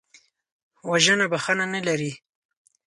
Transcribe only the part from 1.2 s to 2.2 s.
بښنه نه لري